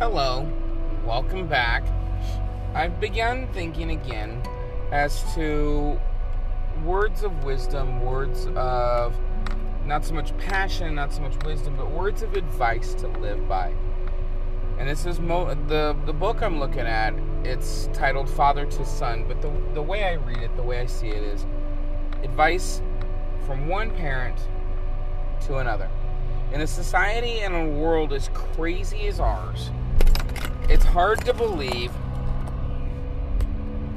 Hello, 0.00 0.50
welcome 1.04 1.46
back. 1.46 1.84
I've 2.72 2.98
begun 3.00 3.48
thinking 3.52 3.90
again 3.90 4.42
as 4.90 5.22
to 5.34 6.00
words 6.82 7.22
of 7.22 7.44
wisdom, 7.44 8.02
words 8.02 8.48
of 8.56 9.14
not 9.84 10.06
so 10.06 10.14
much 10.14 10.34
passion, 10.38 10.94
not 10.94 11.12
so 11.12 11.20
much 11.20 11.36
wisdom, 11.44 11.76
but 11.76 11.90
words 11.90 12.22
of 12.22 12.32
advice 12.32 12.94
to 12.94 13.08
live 13.08 13.46
by. 13.46 13.74
And 14.78 14.88
this 14.88 15.04
is 15.04 15.20
mo- 15.20 15.54
the 15.68 15.94
the 16.06 16.14
book 16.14 16.40
I'm 16.40 16.58
looking 16.58 16.86
at. 16.86 17.12
It's 17.44 17.90
titled 17.92 18.30
Father 18.30 18.64
to 18.64 18.86
Son, 18.86 19.26
but 19.28 19.42
the 19.42 19.52
the 19.74 19.82
way 19.82 20.04
I 20.04 20.14
read 20.14 20.38
it, 20.38 20.56
the 20.56 20.62
way 20.62 20.80
I 20.80 20.86
see 20.86 21.08
it 21.08 21.22
is 21.22 21.44
advice 22.22 22.80
from 23.44 23.68
one 23.68 23.90
parent 23.90 24.38
to 25.42 25.58
another. 25.58 25.90
In 26.54 26.62
a 26.62 26.66
society 26.66 27.40
and 27.40 27.54
a 27.54 27.66
world 27.66 28.14
as 28.14 28.30
crazy 28.32 29.06
as 29.06 29.20
ours, 29.20 29.70
it's 30.70 30.84
hard 30.84 31.24
to 31.24 31.34
believe 31.34 31.90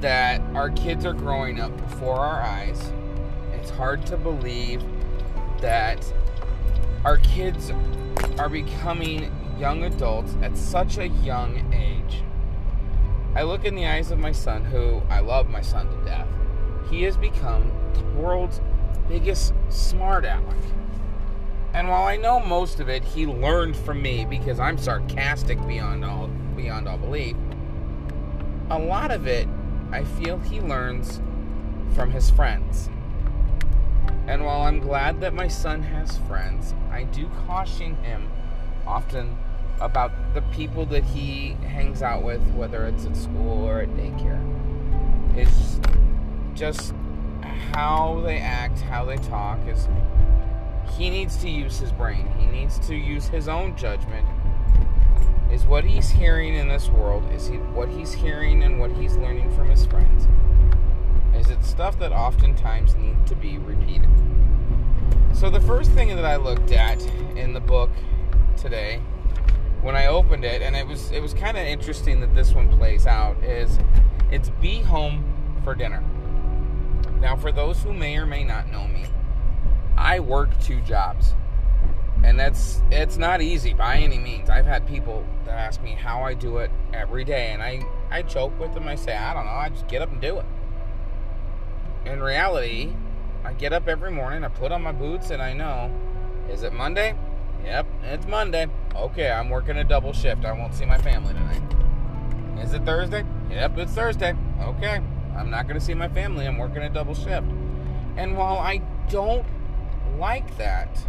that 0.02 0.42
our 0.56 0.72
kids 0.72 1.06
are 1.06 1.14
growing 1.14 1.62
up 1.62 1.76
before 1.78 2.16
our 2.16 2.42
eyes. 2.42 2.92
It's 3.54 3.70
hard 3.70 4.04
to 4.08 4.18
believe 4.18 4.84
that 5.62 6.04
our 7.06 7.18
kids 7.18 7.72
are 8.40 8.50
becoming 8.50 9.32
young 9.60 9.84
adults 9.84 10.36
at 10.42 10.58
such 10.58 10.98
a 10.98 11.10
young 11.10 11.72
age. 11.72 12.24
I 13.36 13.44
look 13.44 13.66
in 13.66 13.76
the 13.76 13.86
eyes 13.86 14.10
of 14.10 14.18
my 14.18 14.32
son, 14.32 14.66
who 14.66 15.04
I 15.10 15.20
love 15.20 15.50
my 15.50 15.62
son 15.62 15.88
to 15.88 16.06
death. 16.06 16.28
He 16.90 17.04
has 17.04 17.18
become 17.18 17.72
the 17.94 18.04
world's 18.20 18.62
biggest 19.08 19.54
smart 19.70 20.26
aleck. 20.26 20.58
And 21.72 21.88
while 21.88 22.08
I 22.08 22.18
know 22.18 22.40
most 22.40 22.80
of 22.80 22.90
it 22.90 23.04
he 23.04 23.28
learned 23.28 23.78
from 23.78 24.02
me 24.02 24.26
because 24.26 24.60
I'm 24.60 24.80
sarcastic 24.80 25.66
beyond 25.68 26.04
all 26.04 26.32
beyond 26.54 26.88
all 26.88 26.98
belief, 26.98 27.36
a 28.70 28.80
lot 28.80 29.12
of 29.12 29.28
it 29.28 29.48
I 29.92 30.04
feel 30.04 30.40
he 30.40 30.60
learns 30.60 31.22
from 31.94 32.12
his 32.12 32.30
friends. 32.30 32.90
And 34.28 34.46
while 34.46 34.62
I'm 34.62 34.80
glad 34.80 35.22
that 35.22 35.34
my 35.34 35.48
son 35.48 35.84
has 35.84 36.18
friends, 36.20 36.74
I 36.90 37.04
do 37.04 37.30
caution 37.46 37.96
him 37.98 38.30
often 38.88 39.38
about 39.82 40.12
the 40.34 40.42
people 40.54 40.86
that 40.88 41.04
he 41.04 41.58
hangs 41.68 42.02
out 42.02 42.24
with, 42.24 42.42
whether 42.54 42.86
it's 42.86 43.06
at 43.06 43.18
school 43.18 43.66
or 43.66 43.82
at 43.82 43.90
daycare. 43.90 44.42
It's 45.36 45.80
just 46.54 46.94
how 47.74 48.22
they 48.24 48.38
act, 48.38 48.80
how 48.80 49.04
they 49.06 49.18
talk 49.18 49.60
is 49.68 49.88
he 50.98 51.10
needs 51.10 51.38
to 51.38 51.50
use 51.50 51.80
his 51.80 51.92
brain. 51.92 52.28
He 52.38 52.46
needs 52.46 52.80
to 52.88 52.96
use 52.96 53.28
his 53.28 53.48
own 53.48 53.76
judgment. 53.76 54.28
Is 55.54 55.66
what 55.66 55.84
he's 55.84 56.10
hearing 56.10 56.56
in 56.56 56.68
this 56.68 56.90
world, 56.90 57.32
is 57.32 57.48
he 57.48 57.58
what 57.58 57.88
he's 57.88 58.12
hearing 58.12 58.64
and 58.64 58.80
what 58.80 58.92
he's 58.92 59.16
learning 59.18 59.56
from 59.56 59.70
his 59.70 59.86
friends? 59.86 60.28
Is 61.36 61.52
it 61.52 61.64
stuff 61.64 62.00
that 62.00 62.12
oftentimes 62.12 62.96
need 62.96 63.28
to 63.28 63.36
be 63.36 63.60
repeated? 63.60 64.10
So 65.32 65.52
the 65.52 65.62
first 65.62 65.92
thing 65.92 66.16
that 66.16 66.26
I 66.26 66.38
looked 66.38 66.72
at 66.72 67.00
in 67.36 67.54
the 67.54 67.60
book 67.60 67.92
today 68.58 69.00
when 69.84 69.96
I 69.96 70.08
opened 70.08 70.44
it, 70.44 70.64
and 70.64 70.76
it 70.76 70.88
was 70.88 71.12
it 71.12 71.22
was 71.22 71.36
kind 71.36 71.56
of 71.56 71.64
interesting 71.64 72.20
that 72.22 72.34
this 72.34 72.54
one 72.54 72.76
plays 72.76 73.06
out, 73.06 73.38
is 73.44 73.78
it's 74.32 74.50
be 74.50 74.82
home 74.82 75.24
for 75.64 75.76
dinner. 75.76 76.04
Now, 77.20 77.36
for 77.36 77.52
those 77.52 77.80
who 77.84 77.94
may 77.94 78.18
or 78.18 78.26
may 78.26 78.44
not 78.44 78.72
know 78.72 78.88
me, 78.88 79.06
I 79.98 80.20
work 80.20 80.60
two 80.60 80.82
jobs. 80.82 81.36
And 82.24 82.40
that's 82.40 82.82
it's 82.92 83.18
not 83.18 83.42
easy 83.42 83.74
by 83.74 83.98
any 83.98 84.18
means. 84.18 84.50
I've 84.50 84.66
had 84.66 84.88
people 84.88 85.26
that 85.46 85.58
ask 85.58 85.82
me 85.82 85.92
how 85.92 86.24
I 86.24 86.34
do 86.34 86.58
it 86.58 86.72
every 86.94 87.24
day 87.24 87.52
and 87.52 87.62
I 87.62 87.84
I 88.10 88.22
joke 88.22 88.58
with 88.60 88.74
them. 88.74 88.88
I 88.88 88.96
say, 88.96 89.16
"I 89.16 89.34
don't 89.34 89.46
know. 89.46 89.52
I 89.52 89.70
just 89.70 89.88
get 89.88 90.02
up 90.02 90.12
and 90.12 90.22
do 90.22 90.40
it." 90.40 90.46
In 92.06 92.22
reality, 92.22 92.94
I 93.46 93.52
get 93.52 93.74
up 93.74 93.90
every 93.90 94.12
morning, 94.12 94.44
I 94.46 94.48
put 94.48 94.72
on 94.72 94.82
my 94.82 94.94
boots 94.94 95.30
and 95.30 95.42
I 95.42 95.54
know, 95.54 95.92
is 96.50 96.64
it 96.64 96.72
Monday? 96.72 97.16
Yep, 97.66 97.88
it's 98.04 98.26
Monday. 98.26 98.68
Okay, 98.96 99.30
I'm 99.30 99.50
working 99.50 99.78
a 99.78 99.84
double 99.84 100.14
shift. 100.14 100.46
I 100.46 100.54
won't 100.54 100.74
see 100.74 100.86
my 100.86 100.98
family 100.98 101.34
tonight. 101.34 102.64
Is 102.64 102.74
it 102.74 102.86
Thursday? 102.86 103.26
Yep, 103.50 103.78
it's 103.78 103.92
Thursday. 103.94 104.36
Okay, 104.62 105.02
I'm 105.38 105.50
not 105.50 105.68
going 105.68 105.80
to 105.80 105.86
see 105.86 105.94
my 105.94 106.08
family. 106.08 106.46
I'm 106.46 106.58
working 106.58 106.84
a 106.84 106.90
double 106.90 107.16
shift. 107.16 107.48
And 108.16 108.38
while 108.38 108.58
I 108.58 108.82
don't 109.10 109.46
like 110.18 110.58
that. 110.58 111.06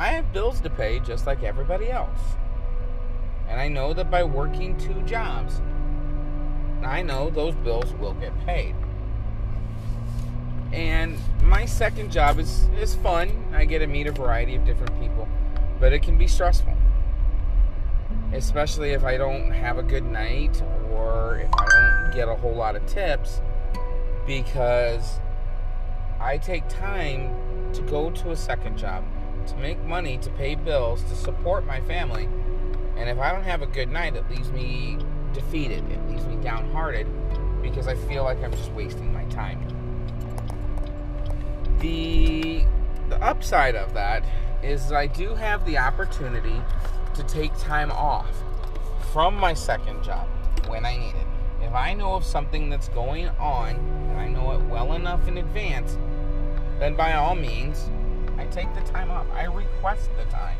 I 0.00 0.12
have 0.12 0.32
bills 0.32 0.62
to 0.62 0.70
pay 0.70 0.98
just 1.00 1.26
like 1.26 1.42
everybody 1.42 1.90
else. 1.90 2.18
And 3.50 3.60
I 3.60 3.68
know 3.68 3.92
that 3.92 4.10
by 4.10 4.24
working 4.24 4.78
two 4.78 5.02
jobs, 5.02 5.60
I 6.82 7.02
know 7.02 7.28
those 7.28 7.54
bills 7.56 7.92
will 8.00 8.14
get 8.14 8.32
paid. 8.46 8.74
And 10.72 11.18
my 11.42 11.66
second 11.66 12.10
job 12.10 12.38
is, 12.38 12.66
is 12.80 12.94
fun. 12.94 13.44
I 13.52 13.66
get 13.66 13.80
to 13.80 13.86
meet 13.86 14.06
a 14.06 14.12
variety 14.12 14.56
of 14.56 14.64
different 14.64 14.98
people, 14.98 15.28
but 15.78 15.92
it 15.92 16.02
can 16.02 16.16
be 16.16 16.26
stressful. 16.26 16.74
Especially 18.32 18.92
if 18.92 19.04
I 19.04 19.18
don't 19.18 19.50
have 19.50 19.76
a 19.76 19.82
good 19.82 20.06
night 20.06 20.62
or 20.94 21.40
if 21.44 21.50
I 21.52 21.66
don't 21.68 22.14
get 22.14 22.26
a 22.26 22.36
whole 22.36 22.54
lot 22.54 22.74
of 22.74 22.86
tips 22.86 23.42
because 24.26 25.20
I 26.18 26.38
take 26.38 26.66
time 26.70 27.34
to 27.74 27.82
go 27.82 28.10
to 28.10 28.30
a 28.30 28.36
second 28.36 28.78
job, 28.78 29.04
to 29.48 29.56
make 29.56 29.82
money, 29.84 30.18
to 30.18 30.30
pay 30.30 30.54
bills, 30.54 31.02
to 31.04 31.14
support 31.14 31.66
my 31.66 31.80
family. 31.82 32.28
And 32.96 33.08
if 33.08 33.18
I 33.18 33.32
don't 33.32 33.44
have 33.44 33.62
a 33.62 33.66
good 33.66 33.90
night, 33.90 34.16
it 34.16 34.28
leaves 34.30 34.50
me 34.50 34.98
defeated. 35.32 35.84
It 35.90 36.08
leaves 36.08 36.26
me 36.26 36.36
downhearted 36.36 37.06
because 37.62 37.86
I 37.86 37.94
feel 37.94 38.24
like 38.24 38.42
I'm 38.42 38.52
just 38.52 38.72
wasting 38.72 39.12
my 39.12 39.24
time. 39.26 39.66
The 41.80 42.64
the 43.08 43.20
upside 43.22 43.74
of 43.74 43.92
that 43.94 44.24
is 44.62 44.92
I 44.92 45.06
do 45.06 45.34
have 45.34 45.64
the 45.66 45.78
opportunity 45.78 46.62
to 47.14 47.22
take 47.24 47.56
time 47.58 47.90
off 47.90 48.28
from 49.12 49.34
my 49.34 49.54
second 49.54 50.04
job 50.04 50.28
when 50.68 50.84
I 50.84 50.96
need 50.96 51.14
it. 51.14 51.26
If 51.62 51.74
I 51.74 51.94
know 51.94 52.14
of 52.14 52.24
something 52.24 52.70
that's 52.70 52.88
going 52.88 53.28
on 53.30 53.70
and 53.70 54.18
I 54.18 54.28
know 54.28 54.52
it 54.52 54.62
well 54.66 54.92
enough 54.92 55.26
in 55.26 55.38
advance, 55.38 55.96
then 56.78 56.94
by 56.94 57.14
all 57.14 57.34
means, 57.34 57.90
I 58.40 58.46
take 58.46 58.74
the 58.74 58.80
time 58.80 59.10
off. 59.10 59.26
I 59.34 59.44
request 59.44 60.08
the 60.16 60.24
time. 60.30 60.56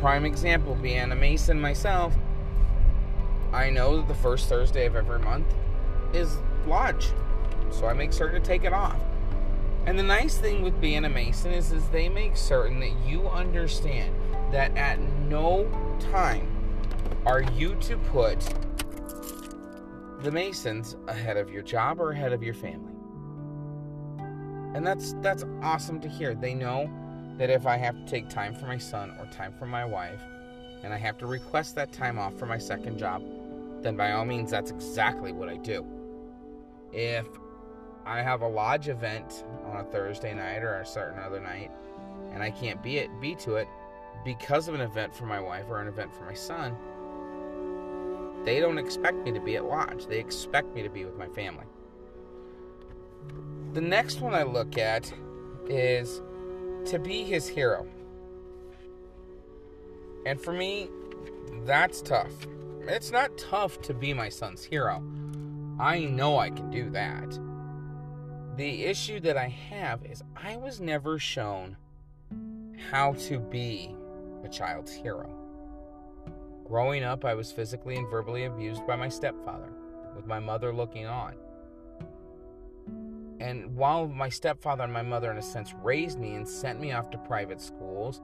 Prime 0.00 0.24
example 0.24 0.74
being 0.74 1.12
a 1.12 1.14
Mason 1.14 1.60
myself, 1.60 2.16
I 3.52 3.68
know 3.68 3.98
that 3.98 4.08
the 4.08 4.14
first 4.14 4.48
Thursday 4.48 4.86
of 4.86 4.96
every 4.96 5.18
month 5.18 5.46
is 6.14 6.38
lodge. 6.66 7.08
So 7.70 7.86
I 7.86 7.92
make 7.92 8.14
certain 8.14 8.40
to 8.40 8.46
take 8.46 8.64
it 8.64 8.72
off. 8.72 8.98
And 9.84 9.98
the 9.98 10.02
nice 10.02 10.38
thing 10.38 10.62
with 10.62 10.80
being 10.80 11.04
a 11.04 11.10
Mason 11.10 11.52
is, 11.52 11.72
is 11.72 11.86
they 11.88 12.08
make 12.08 12.34
certain 12.34 12.80
that 12.80 12.92
you 13.06 13.28
understand 13.28 14.14
that 14.50 14.74
at 14.78 14.98
no 15.28 15.70
time 16.10 16.48
are 17.26 17.42
you 17.42 17.74
to 17.82 17.98
put 17.98 18.38
the 20.20 20.30
Masons 20.30 20.96
ahead 21.06 21.36
of 21.36 21.50
your 21.50 21.62
job 21.62 22.00
or 22.00 22.12
ahead 22.12 22.32
of 22.32 22.42
your 22.42 22.54
family. 22.54 22.97
And 24.74 24.86
that's 24.86 25.14
that's 25.22 25.44
awesome 25.62 26.00
to 26.00 26.08
hear. 26.08 26.34
They 26.34 26.54
know 26.54 26.90
that 27.38 27.50
if 27.50 27.66
I 27.66 27.76
have 27.76 27.96
to 27.96 28.04
take 28.04 28.28
time 28.28 28.54
for 28.54 28.66
my 28.66 28.78
son 28.78 29.14
or 29.18 29.26
time 29.26 29.52
for 29.58 29.66
my 29.66 29.84
wife 29.84 30.20
and 30.82 30.92
I 30.92 30.96
have 30.98 31.18
to 31.18 31.26
request 31.26 31.74
that 31.76 31.92
time 31.92 32.18
off 32.18 32.38
for 32.38 32.46
my 32.46 32.58
second 32.58 32.98
job, 32.98 33.22
then 33.82 33.96
by 33.96 34.12
all 34.12 34.24
means 34.24 34.50
that's 34.50 34.70
exactly 34.70 35.32
what 35.32 35.48
I 35.48 35.56
do. 35.56 35.86
If 36.92 37.26
I 38.04 38.22
have 38.22 38.42
a 38.42 38.48
lodge 38.48 38.88
event 38.88 39.44
on 39.66 39.76
a 39.78 39.84
Thursday 39.84 40.34
night 40.34 40.62
or 40.62 40.80
a 40.80 40.86
certain 40.86 41.18
other 41.18 41.40
night 41.40 41.70
and 42.32 42.42
I 42.42 42.50
can't 42.50 42.82
be 42.82 42.98
it 42.98 43.10
be 43.20 43.34
to 43.36 43.56
it 43.56 43.68
because 44.24 44.68
of 44.68 44.74
an 44.74 44.80
event 44.80 45.14
for 45.14 45.26
my 45.26 45.40
wife 45.40 45.66
or 45.68 45.80
an 45.80 45.88
event 45.88 46.14
for 46.14 46.24
my 46.24 46.34
son, 46.34 46.76
they 48.44 48.60
don't 48.60 48.78
expect 48.78 49.16
me 49.24 49.32
to 49.32 49.40
be 49.40 49.56
at 49.56 49.64
lodge. 49.64 50.06
They 50.06 50.18
expect 50.18 50.74
me 50.74 50.82
to 50.82 50.90
be 50.90 51.04
with 51.04 51.16
my 51.16 51.28
family. 51.28 51.66
The 53.74 53.80
next 53.80 54.20
one 54.20 54.34
I 54.34 54.42
look 54.44 54.78
at 54.78 55.12
is 55.68 56.20
to 56.86 56.98
be 56.98 57.24
his 57.24 57.46
hero. 57.46 57.86
And 60.24 60.40
for 60.40 60.52
me, 60.52 60.88
that's 61.64 62.02
tough. 62.02 62.32
It's 62.82 63.10
not 63.10 63.36
tough 63.36 63.80
to 63.82 63.94
be 63.94 64.14
my 64.14 64.30
son's 64.30 64.64
hero. 64.64 65.02
I 65.78 66.00
know 66.00 66.38
I 66.38 66.50
can 66.50 66.70
do 66.70 66.90
that. 66.90 67.38
The 68.56 68.84
issue 68.84 69.20
that 69.20 69.36
I 69.36 69.48
have 69.48 70.04
is 70.04 70.22
I 70.34 70.56
was 70.56 70.80
never 70.80 71.18
shown 71.18 71.76
how 72.90 73.12
to 73.12 73.38
be 73.38 73.94
a 74.44 74.48
child's 74.48 74.92
hero. 74.92 75.30
Growing 76.66 77.04
up, 77.04 77.24
I 77.24 77.34
was 77.34 77.52
physically 77.52 77.96
and 77.96 78.08
verbally 78.10 78.44
abused 78.44 78.86
by 78.86 78.96
my 78.96 79.08
stepfather, 79.08 79.70
with 80.16 80.26
my 80.26 80.38
mother 80.38 80.74
looking 80.74 81.06
on. 81.06 81.34
And 83.40 83.76
while 83.76 84.08
my 84.08 84.28
stepfather 84.28 84.84
and 84.84 84.92
my 84.92 85.02
mother, 85.02 85.30
in 85.30 85.38
a 85.38 85.42
sense, 85.42 85.74
raised 85.82 86.18
me 86.18 86.34
and 86.34 86.48
sent 86.48 86.80
me 86.80 86.92
off 86.92 87.10
to 87.10 87.18
private 87.18 87.60
schools, 87.60 88.20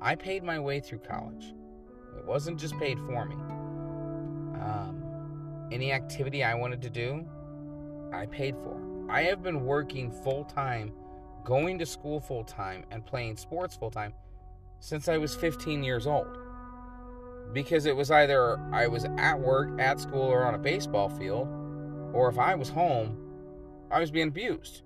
I 0.00 0.14
paid 0.14 0.42
my 0.42 0.58
way 0.58 0.80
through 0.80 0.98
college. 0.98 1.54
It 2.16 2.24
wasn't 2.24 2.58
just 2.58 2.76
paid 2.78 2.98
for 2.98 3.24
me. 3.24 3.34
Um, 4.60 5.68
any 5.70 5.92
activity 5.92 6.42
I 6.42 6.54
wanted 6.54 6.82
to 6.82 6.90
do, 6.90 7.24
I 8.12 8.26
paid 8.26 8.56
for. 8.56 8.80
I 9.08 9.22
have 9.22 9.42
been 9.42 9.64
working 9.64 10.10
full 10.10 10.44
time, 10.44 10.92
going 11.44 11.78
to 11.78 11.86
school 11.86 12.20
full 12.20 12.44
time, 12.44 12.84
and 12.90 13.06
playing 13.06 13.36
sports 13.36 13.76
full 13.76 13.90
time 13.90 14.12
since 14.80 15.08
I 15.08 15.18
was 15.18 15.34
15 15.34 15.82
years 15.82 16.06
old. 16.06 16.38
Because 17.52 17.86
it 17.86 17.96
was 17.96 18.10
either 18.10 18.58
I 18.72 18.86
was 18.88 19.06
at 19.16 19.38
work, 19.38 19.80
at 19.80 20.00
school, 20.00 20.22
or 20.22 20.44
on 20.44 20.54
a 20.54 20.58
baseball 20.58 21.08
field, 21.08 21.48
or 22.12 22.28
if 22.28 22.38
I 22.38 22.54
was 22.54 22.68
home, 22.68 23.27
I 23.90 24.00
was 24.00 24.10
being 24.10 24.28
abused. 24.28 24.82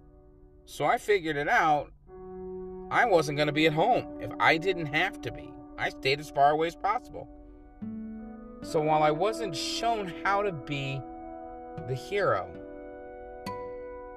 So 0.64 0.84
I 0.84 0.98
figured 0.98 1.36
it 1.36 1.48
out. 1.48 1.92
I 2.90 3.06
wasn't 3.06 3.36
going 3.36 3.46
to 3.46 3.52
be 3.52 3.66
at 3.66 3.72
home 3.72 4.18
if 4.20 4.30
I 4.38 4.58
didn't 4.58 4.86
have 4.86 5.20
to 5.22 5.32
be. 5.32 5.50
I 5.78 5.88
stayed 5.88 6.20
as 6.20 6.30
far 6.30 6.50
away 6.50 6.68
as 6.68 6.76
possible. 6.76 7.28
So 8.62 8.80
while 8.80 9.02
I 9.02 9.10
wasn't 9.10 9.56
shown 9.56 10.12
how 10.22 10.42
to 10.42 10.52
be 10.52 11.00
the 11.88 11.94
hero, 11.94 12.48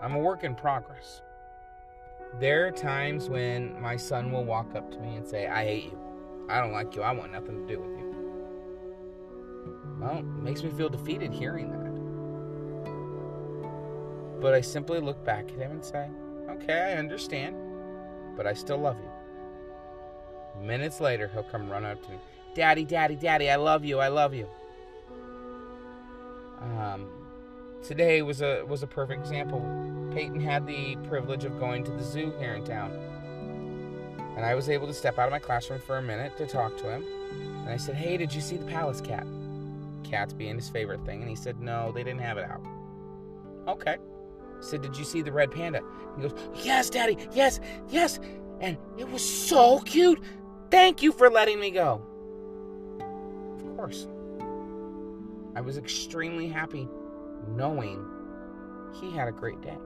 I'm 0.02 0.14
a 0.14 0.20
work 0.20 0.44
in 0.44 0.56
progress. 0.56 1.22
There 2.40 2.68
are 2.68 2.72
times 2.72 3.30
when 3.30 3.82
my 3.82 3.96
son 3.96 4.32
will 4.32 4.44
walk 4.44 4.76
up 4.76 4.92
to 4.92 5.00
me 5.00 5.16
and 5.16 5.26
say, 5.26 5.48
I 5.48 5.64
hate 5.64 5.86
you. 5.86 6.00
I 6.50 6.60
don't 6.60 6.74
like 6.74 6.96
you. 6.96 7.02
I 7.02 7.12
want 7.12 7.32
nothing 7.32 7.66
to 7.66 7.74
do 7.74 7.80
with 7.80 7.98
you. 7.98 8.06
Well, 10.00 10.20
it 10.20 10.26
makes 10.26 10.62
me 10.62 10.70
feel 10.72 10.90
defeated 10.90 11.34
hearing 11.34 11.72
that. 11.72 11.85
But 14.42 14.54
I 14.54 14.62
simply 14.62 15.00
look 15.00 15.24
back 15.24 15.46
at 15.50 15.58
him 15.58 15.72
and 15.72 15.86
say, 15.86 16.10
Okay, 16.50 16.94
I 16.94 17.00
understand, 17.00 17.56
but 18.38 18.46
I 18.46 18.54
still 18.54 18.78
love 18.78 18.98
you. 18.98 20.66
Minutes 20.66 21.02
later, 21.02 21.28
he'll 21.28 21.44
come 21.44 21.70
run 21.70 21.86
up 21.86 22.02
to 22.04 22.12
me, 22.12 22.18
Daddy, 22.54 22.86
Daddy, 22.86 23.16
Daddy, 23.16 23.50
I 23.50 23.58
love 23.58 23.84
you, 23.84 24.00
I 24.00 24.08
love 24.08 24.34
you. 24.34 24.48
Um, 26.62 27.10
today 27.84 28.22
was 28.22 28.42
a 28.42 28.64
was 28.64 28.82
a 28.82 28.88
perfect 28.88 29.20
example. 29.20 29.60
Peyton 30.14 30.40
had 30.40 30.66
the 30.66 30.96
privilege 31.08 31.44
of 31.44 31.60
going 31.60 31.84
to 31.84 31.92
the 31.92 32.04
zoo 32.04 32.34
here 32.40 32.54
in 32.54 32.64
town, 32.64 32.92
and 34.38 34.46
I 34.46 34.56
was 34.56 34.70
able 34.70 34.88
to 34.88 34.94
step 34.94 35.20
out 35.20 35.28
of 35.28 35.32
my 35.32 35.40
classroom 35.40 35.82
for 35.82 35.98
a 35.98 36.02
minute 36.02 36.38
to 36.38 36.48
talk 36.48 36.78
to 36.78 36.90
him. 36.90 37.04
And 37.32 37.70
I 37.70 37.78
said, 37.78 37.96
"Hey, 37.96 38.16
did 38.16 38.34
you 38.34 38.40
see 38.40 38.56
the 38.56 38.66
Pallas 38.66 39.02
cat?" 39.02 39.28
Cats 40.04 40.32
being 40.34 40.56
his 40.56 40.70
favorite 40.70 41.04
thing, 41.06 41.20
and 41.22 41.30
he 41.30 41.36
said, 41.36 41.60
"No, 41.60 41.92
they 41.92 42.04
didn't 42.04 42.22
have 42.22 42.38
it 42.38 42.46
out." 42.46 42.62
Okay. 43.68 43.98
Said, 44.66 44.82
"Did 44.82 44.98
you 44.98 45.06
see 45.06 45.22
the 45.22 45.32
red 45.32 45.52
panda?" 45.52 45.82
He 46.16 46.24
goes, 46.24 46.34
"Yes, 46.56 46.90
Daddy. 46.90 47.18
Yes, 47.34 47.60
yes." 47.90 48.20
And 48.60 48.78
it 48.98 49.10
was 49.10 49.24
so 49.24 49.80
cute. 49.80 50.22
Thank 50.72 51.02
you 51.02 51.12
for 51.12 51.30
letting 51.30 51.60
me 51.60 51.72
go. 51.72 52.02
Of 53.56 53.76
course. 53.76 54.08
I 55.56 55.62
was 55.62 55.78
extremely 55.78 56.48
happy 56.48 56.88
knowing 57.48 58.06
he 59.00 59.12
had 59.12 59.28
a 59.28 59.32
great 59.32 59.62
day. 59.62 59.78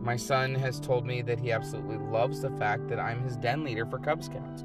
My 0.00 0.16
son 0.16 0.54
has 0.54 0.80
told 0.80 1.06
me 1.06 1.22
that 1.22 1.38
he 1.38 1.50
absolutely 1.52 1.96
loves 1.96 2.40
the 2.40 2.50
fact 2.50 2.88
that 2.88 3.00
I'm 3.00 3.22
his 3.22 3.36
den 3.36 3.64
leader 3.64 3.86
for 3.86 3.98
Cub 3.98 4.22
Scouts. 4.22 4.64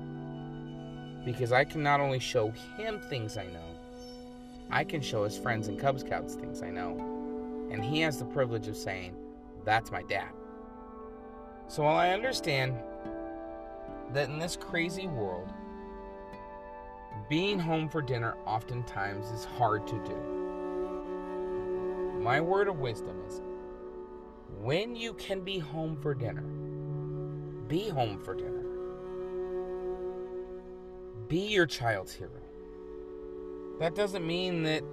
Because 1.26 1.52
I 1.52 1.64
can 1.64 1.82
not 1.82 2.00
only 2.00 2.20
show 2.20 2.52
him 2.78 3.00
things 3.10 3.38
I 3.38 3.46
know, 3.48 3.78
I 4.70 4.84
can 4.84 5.02
show 5.02 5.24
his 5.24 5.38
friends 5.38 5.68
in 5.68 5.78
Cub 5.78 6.00
Scouts 6.00 6.36
things 6.36 6.62
I 6.62 6.70
know. 6.70 7.19
And 7.70 7.84
he 7.84 8.02
has 8.02 8.18
the 8.18 8.26
privilege 8.26 8.68
of 8.68 8.76
saying, 8.76 9.16
That's 9.64 9.92
my 9.92 10.04
dad. 10.04 10.32
So 11.68 11.84
while 11.84 11.98
I 11.98 12.10
understand 12.10 12.76
that 14.14 14.30
in 14.30 14.40
this 14.40 14.56
crazy 14.56 15.08
world, 15.08 15.50
being 17.30 17.60
home 17.60 17.88
for 17.88 18.02
dinner 18.02 18.36
oftentimes 18.46 19.30
is 19.32 19.46
hard 19.46 19.86
to 19.88 19.96
do. 20.04 20.16
My 22.22 22.42
word 22.42 22.68
of 22.68 22.80
wisdom 22.80 23.18
is 23.28 23.42
when 24.60 24.96
you 24.96 25.14
can 25.14 25.42
be 25.42 25.60
home 25.60 25.96
for 26.02 26.16
dinner, 26.16 26.42
be 27.68 27.88
home 27.88 28.20
for 28.24 28.34
dinner. 28.34 28.66
Be 31.28 31.42
your 31.42 31.68
child's 31.68 32.12
hero. 32.12 32.42
That 33.80 33.94
doesn't 33.94 34.26
mean 34.26 34.64
that 34.64 34.84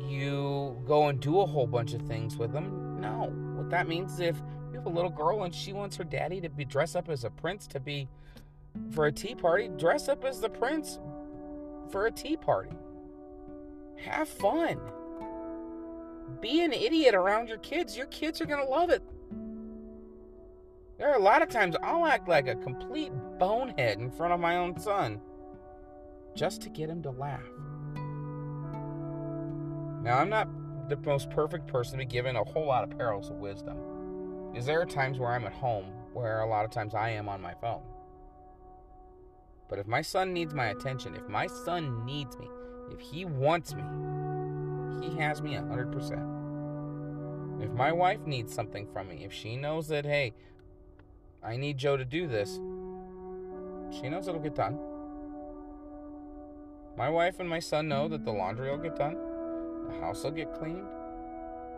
you 0.00 0.76
go 0.86 1.08
and 1.08 1.20
do 1.20 1.40
a 1.40 1.46
whole 1.46 1.66
bunch 1.66 1.94
of 1.94 2.02
things 2.02 2.36
with 2.36 2.52
them. 2.52 3.00
No. 3.00 3.32
What 3.56 3.70
that 3.70 3.88
means 3.88 4.14
is 4.14 4.20
if 4.20 4.36
you 4.70 4.76
have 4.76 4.86
a 4.86 4.90
little 4.90 5.10
girl 5.10 5.44
and 5.44 5.54
she 5.54 5.72
wants 5.72 5.96
her 5.96 6.04
daddy 6.04 6.40
to 6.40 6.48
be 6.48 6.64
dressed 6.64 6.96
up 6.96 7.08
as 7.08 7.24
a 7.24 7.30
prince 7.30 7.66
to 7.68 7.80
be 7.80 8.08
for 8.90 9.06
a 9.06 9.12
tea 9.12 9.34
party, 9.34 9.68
dress 9.76 10.08
up 10.08 10.24
as 10.24 10.40
the 10.40 10.48
prince 10.48 10.98
for 11.90 12.06
a 12.06 12.10
tea 12.10 12.36
party. 12.36 12.76
Have 13.96 14.28
fun. 14.28 14.80
Be 16.40 16.62
an 16.64 16.72
idiot 16.72 17.14
around 17.14 17.48
your 17.48 17.58
kids. 17.58 17.96
Your 17.96 18.06
kids 18.06 18.40
are 18.40 18.46
going 18.46 18.64
to 18.64 18.70
love 18.70 18.90
it. 18.90 19.02
There 20.98 21.10
are 21.10 21.16
a 21.16 21.22
lot 21.22 21.42
of 21.42 21.48
times 21.48 21.76
I'll 21.82 22.06
act 22.06 22.28
like 22.28 22.46
a 22.46 22.54
complete 22.54 23.12
bonehead 23.38 23.98
in 23.98 24.10
front 24.10 24.32
of 24.32 24.40
my 24.40 24.56
own 24.56 24.78
son 24.78 25.20
just 26.34 26.62
to 26.62 26.70
get 26.70 26.88
him 26.88 27.02
to 27.02 27.10
laugh. 27.10 27.40
Now, 30.02 30.18
I'm 30.18 30.28
not 30.28 30.48
the 30.88 30.96
most 30.96 31.30
perfect 31.30 31.68
person 31.68 31.92
to 31.92 31.98
be 31.98 32.04
given 32.04 32.36
a 32.36 32.44
whole 32.44 32.66
lot 32.66 32.84
of 32.84 32.98
pearls 32.98 33.30
of 33.30 33.36
wisdom. 33.36 33.78
Because 34.50 34.66
there 34.66 34.80
are 34.80 34.86
times 34.86 35.18
where 35.18 35.30
I'm 35.30 35.44
at 35.44 35.52
home 35.52 35.86
where 36.12 36.40
a 36.40 36.46
lot 36.46 36.64
of 36.64 36.70
times 36.70 36.94
I 36.94 37.10
am 37.10 37.28
on 37.28 37.40
my 37.40 37.54
phone. 37.54 37.82
But 39.68 39.78
if 39.78 39.86
my 39.86 40.02
son 40.02 40.34
needs 40.34 40.54
my 40.54 40.66
attention, 40.66 41.14
if 41.14 41.26
my 41.28 41.46
son 41.46 42.04
needs 42.04 42.36
me, 42.36 42.48
if 42.90 43.00
he 43.00 43.24
wants 43.24 43.74
me, 43.74 43.82
he 45.00 45.16
has 45.18 45.40
me 45.40 45.52
100%. 45.52 47.62
If 47.62 47.70
my 47.70 47.92
wife 47.92 48.26
needs 48.26 48.52
something 48.52 48.86
from 48.92 49.08
me, 49.08 49.24
if 49.24 49.32
she 49.32 49.56
knows 49.56 49.88
that, 49.88 50.04
hey, 50.04 50.34
I 51.42 51.56
need 51.56 51.78
Joe 51.78 51.96
to 51.96 52.04
do 52.04 52.26
this, 52.26 52.60
she 53.98 54.08
knows 54.08 54.28
it'll 54.28 54.40
get 54.40 54.54
done. 54.54 54.78
My 56.98 57.08
wife 57.08 57.40
and 57.40 57.48
my 57.48 57.60
son 57.60 57.88
know 57.88 58.08
that 58.08 58.26
the 58.26 58.32
laundry 58.32 58.70
will 58.70 58.76
get 58.76 58.96
done, 58.96 59.16
house 60.00 60.24
will 60.24 60.30
get 60.30 60.52
cleaned, 60.54 60.86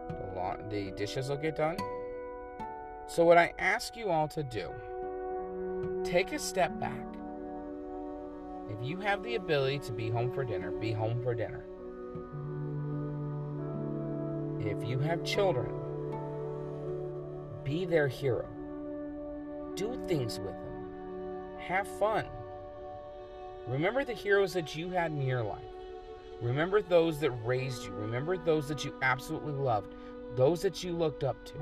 the, 0.09 0.37
la- 0.37 0.57
the 0.69 0.91
dishes 0.93 1.29
will 1.29 1.37
get 1.37 1.57
done. 1.57 1.77
So, 3.07 3.25
what 3.25 3.39
I 3.39 3.53
ask 3.59 3.97
you 3.97 4.11
all 4.11 4.29
to 4.29 4.43
do, 4.43 4.71
take 6.05 6.33
a 6.33 6.39
step 6.39 6.79
back 6.81 7.15
if 8.71 8.83
you 8.83 8.97
have 8.99 9.23
the 9.23 9.35
ability 9.35 9.81
to 9.81 9.93
be 9.93 10.09
home 10.09 10.33
for 10.33 10.45
dinner, 10.45 10.71
be 10.71 10.93
home 10.93 11.23
for 11.23 11.35
dinner. 11.35 11.65
If 14.61 14.89
you 14.89 14.99
have 15.01 15.23
children, 15.25 15.73
be 17.63 17.85
their 17.85 18.09
hero. 18.09 18.49
Do 19.75 19.99
things 20.07 20.39
with 20.39 20.55
them. 20.55 21.59
Have 21.59 21.87
fun. 21.99 22.25
Remember 23.67 24.05
the 24.05 24.15
heroes 24.15 24.53
that 24.55 24.75
you 24.75 24.91
had 24.91 25.11
in 25.11 25.23
your 25.23 25.43
life. 25.43 25.61
Remember 26.43 26.83
those 26.83 27.21
that 27.21 27.31
raised 27.45 27.85
you. 27.85 27.93
Remember 27.93 28.37
those 28.37 28.69
that 28.69 28.85
you 28.85 28.95
absolutely 29.03 29.53
loved. 29.53 29.95
Those 30.37 30.63
that 30.63 30.83
you 30.83 30.93
looked 30.93 31.25
up 31.25 31.37
to. 31.47 31.55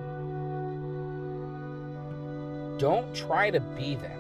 Don't 2.78 3.14
try 3.14 3.50
to 3.50 3.60
be 3.60 3.94
them. 3.94 4.18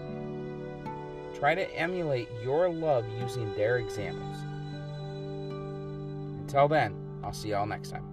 Try 1.34 1.54
to 1.54 1.68
emulate 1.76 2.28
your 2.44 2.68
love 2.68 3.04
using 3.20 3.52
their 3.56 3.78
examples. 3.78 4.36
Until 6.42 6.68
then, 6.68 6.94
I'll 7.24 7.32
see 7.32 7.48
y'all 7.50 7.66
next 7.66 7.90
time. 7.90 8.11